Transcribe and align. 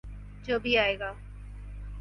جو 0.43 0.59
بھی 0.59 0.77
آئے 0.77 0.99
گا۔ 0.99 1.13